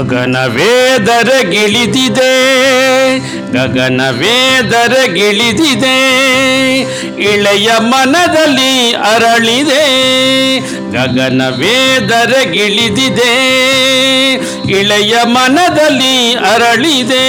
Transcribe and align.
ಗಗನವೇದರಗಿಳಿದಿದೆ 0.00 2.32
ಗಗನವೇದರಗಿಳಿದಿದೆ 3.52 5.98
ಇಳೆಯ 7.22 7.70
ಮನದಲ್ಲಿ 7.78 8.92
ಅರಳಿದೆ 8.92 9.86
ಗಗನವೇದರಗಿಳಿದಿದೆ 10.92 13.32
ಇಳೆಯ 14.70 15.14
ಮನದಲ್ಲಿ 15.24 16.34
ಅರಳಿದೆ, 16.34 17.26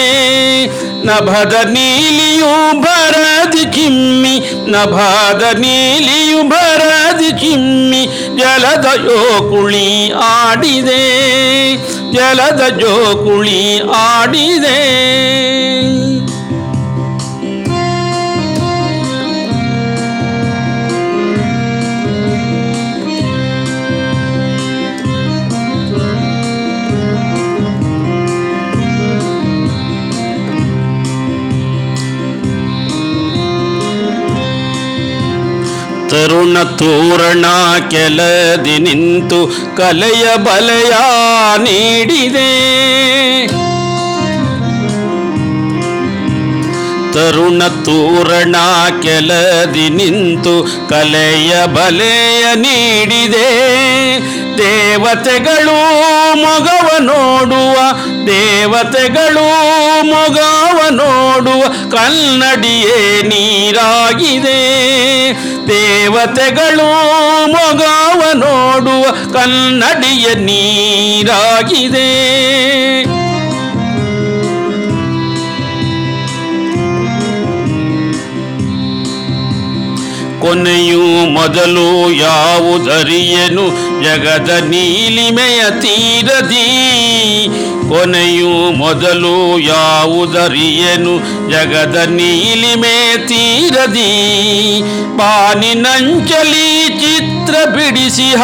ನಭದ 1.05 1.69
ನೀಲಿಯು 1.69 2.81
ಬರದಿ 2.81 3.71
ಕಿಮ್ಮಿ, 3.71 4.39
ನಭದ 4.71 5.59
ನೀಲಿಯು 5.59 6.43
ಬರದಿ 6.43 7.39
ಕಿಮ್ಮಿ 7.39 8.09
ಜಲದ 8.37 8.85
ಕುಳಿ 9.49 10.11
ಆಡಿದೆ. 10.11 11.07
ಜಲದ 12.13 12.63
ಜೋಕುಳಿ 12.81 13.59
ಆಡಿದೆ. 14.07 14.79
ತರುಣ 36.11 36.63
ತೋರಣ 36.63 37.45
ಕೆಲದಿ 37.89 38.77
ನಿಂತು 38.77 39.39
ಕಲೆಯ 39.77 40.37
ಬಲೆಯ 40.37 40.91
ನೀಡಿದೆ. 41.57 42.51
ತರುಣ 47.13 47.63
ತೋರಣ 47.67 48.55
ಕೆಲದಿ 49.01 49.89
ನಿಂತು 49.89 50.87
ಕಲೆಯ 50.89 51.65
ಬಲೆಯ 51.65 52.45
ನೀಡಿದೆ. 52.55 53.47
ದೇವತೆಗಳು 54.57 55.77
ಮೊಗವ 56.35 56.97
ನೋಡುವ, 56.99 57.77
ದೇವತೆಗಳು 58.27 59.45
ಮೊಗವ 60.05 60.77
ನೋಡುವ 60.89 61.61
ಕನ್ನಡಿಯೇ 61.91 63.21
ನೀರಾಗಿದೆ. 63.21 64.61
ದೇವತೆಗಳು 65.71 66.87
ಮೊಗವ 67.53 68.21
ನೋಡುವ 68.33 69.03
ಕನ್ನಡಿಯ 69.33 70.27
ನೀರಾಗಿದೆ. 70.47 72.09
ಕೊನೆಯು 80.41 81.03
ಮೊದಲು 81.31 81.87
ಯಾವುದರಿಯನು 82.11 83.65
ಜಗದ 84.03 84.51
ನೀಲಿಮೆಯ 84.69 85.61
ತೀರದಿ, 85.83 86.65
ಕೊನೆಯು 87.89 88.51
ಮೊದಲು 88.71 89.35
ಯಾವುದರಿಯನು? 89.67 91.13
ಜಗದ 91.49 91.97
ನೀಲಿಮೆ 92.09 92.97
ತೀರದಿ 93.27 94.11
ಪಾನಿನಂಚಲಿ 95.19 96.67
ಚಿತ್ರ 96.99 97.55
ಬಿಡಿಸಿಹ 97.69 98.41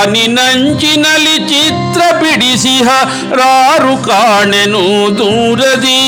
ಬಾನಿನಂಚಿನಲ್ಲಿ 0.00 1.36
ಚಿತ್ರ 1.48 2.00
ಬಿಡಿಸಿಹ 2.20 2.88
ರಾರು 3.32 3.94
ಕಾಣೆನು 4.02 4.82
ದೂರದಿ 5.18 6.00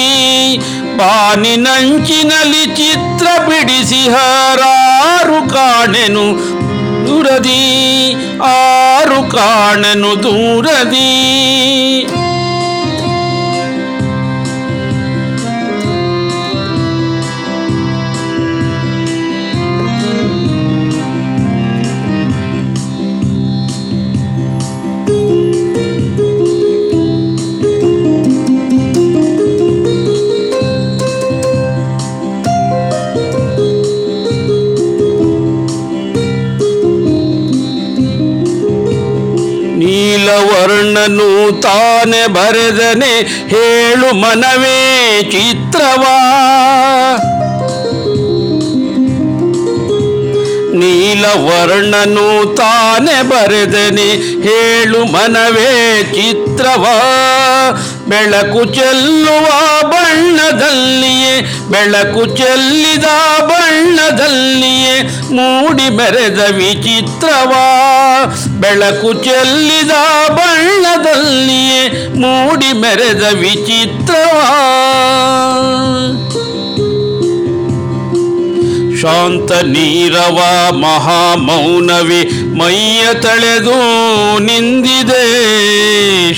ಬಾನಿನಂಚಿನಲ್ಲಿ 1.00 2.64
ಚಿತ್ರ 2.76 3.26
ಬಿಡಿಸಿ 3.48 4.02
ಹರಾರು 4.08 5.40
ಕಾಣೆನು 5.54 6.26
ದೂರದಿ 7.06 7.60
ಆರು 8.50 9.20
ಕಾಣೆನು 9.30 10.10
ದೂರದಿ. 10.22 11.10
ನೀಲವರ್ಣನು 41.08 41.60
ತಾನೆ 41.60 42.26
ಬರೆದನೆ, 42.26 43.22
ಹೇಳು 43.48 44.14
ಮನವೇ 44.14 45.20
ಚಿತ್ರವಾ. 45.22 46.16
ನೀಲವರ್ಣನು 50.74 52.56
ತಾನೆ 52.56 53.22
ಬರೆದನೆ, 53.22 54.10
ಹೇಳು 54.42 55.04
ಮನವೇ 55.04 56.02
ಚಿತ್ರವಾ. 56.14 56.96
ಬೆಳಕು 58.08 58.74
ಚೆಲ್ಲುವ 58.74 59.46
ಬಣ್ಣದಲ್ಲಿಯೇ, 59.82 61.40
ಬೆಳಕು 61.70 62.36
ಚೆಲ್ಲಿದ 62.36 63.04
ಬಣ್ಣದಲ್ಲಿಯೇ 63.40 64.59
ಮೂಡಿ 65.32 65.88
ಬೆರೆದ 65.90 66.40
ವಿಚಿತ್ರವಾ. 66.56 67.66
ಬೆಳಕು 68.60 69.12
ಚೆಲ್ಲಿದ 69.12 69.90
ಬಣ್ಣದಲ್ಲಿಯೇ 70.28 72.08
ಮೂಡಿ 72.08 72.72
ಮೆರೆದ 72.72 73.22
ವಿಚಿತ್ರವಾ. 73.22 74.46
ಶಾಂತ 79.02 79.52
ನೀರವ 79.52 80.38
ಮಹಾಮೌನವಿ, 80.70 82.22
ಮೈಯ 82.58 83.14
ತಳೆದು 83.14 83.76
ನಿಂದಿದೆ. 84.38 85.24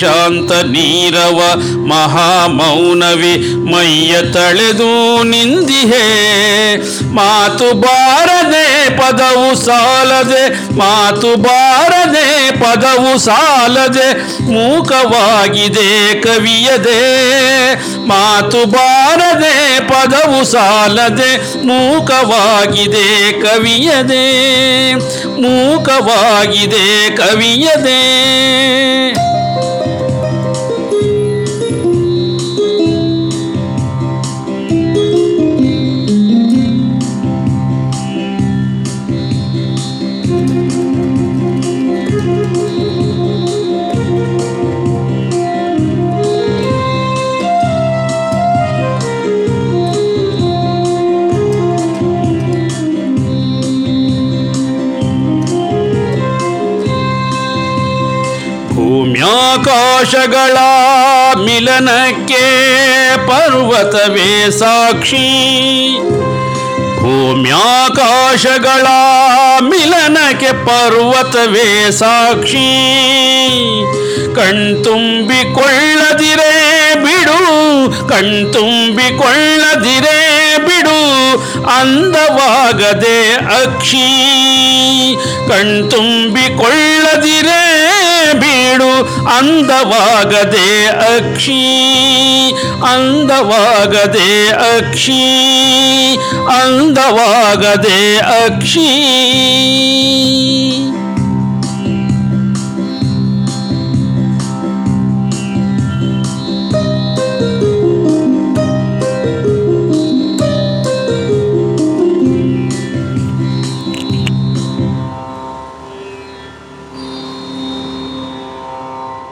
ಶಾಂತ 0.03 0.53
ನೀರವ 0.53 1.41
ಮಹಾಮೌನವಿ 1.87 3.55
ಮೈಯ 3.55 4.23
ತಳೆದು 4.23 5.23
ನಿಂದಿಹೆ. 5.23 6.07
ಮಾತು 7.15 7.81
ಬಾರದೆ 7.81 8.91
ಪದವು 8.99 9.65
ಸಾಲದೆ, 9.65 10.75
ಮಾತು 10.77 11.37
ಬಾರದೆ 11.37 12.51
ಪದವು 12.51 13.19
ಸಾಲದೆ, 13.19 14.09
ಮೂಕವಾಗಿದೆ 14.53 16.21
ಕವಿಯದೆ. 16.21 17.01
ಮಾತು 18.07 18.65
ಬಾರದೆ 18.67 19.81
ಪದವು 19.81 20.45
ಸಾಲದೆ, 20.45 21.63
ಮೂಕವಾಗಿದೆ 21.67 23.33
ಕವಿಯದೆ. 23.33 24.27
ಮೂಕವಾಗಿದೆ 25.43 27.17
ಕವಿಯದೆ. 27.17 28.03
ಭೂಮ್ಯಾಕಾಶಗಳ 59.23 60.57
ಮಿಲನಕ್ಕೆ 61.45 62.45
ಪರ್ವತವೇ 63.29 64.51
ಸಾಕ್ಷಿ. 64.51 65.27
ಭೂಮ್ಯಾಕಾಶಗಳ 67.01 68.87
ಮಿಲನಕ್ಕೆ 69.61 70.67
ಪರ್ವತವೇ 70.67 71.91
ಸಾಕ್ಷಿ. 71.91 72.71
ಕಣ್ತುಂಬಿಕೊಳ್ಳದಿರೇ 74.35 75.35
ಬಿಡು 76.95 77.41
ಕಣ್ತುಂಬಿಕೊಳ್ಳದಿರೇ 78.09 78.99
ಬಿಡು, 80.67 81.01
ಅಂದವಾಗದೆ 81.79 83.33
ಅಕ್ಷಿ. 83.33 84.09
ಕಣ್ತುಂಬಿಕೊಳ್ಳದಿರೇ 85.49 86.49
ಬೀಡು 88.73 88.91
ಅಂದವಾಗದೆ 89.39 90.87
ಅಕ್ಷಿ 90.87 91.61
ಅಂದವಾಗದೆ 92.93 94.49
ಅಕ್ಷಿ 94.49 95.23
ಅಂದವಾಗದೆ 96.63 98.19
ಅಕ್ಷಿ. 98.19 98.89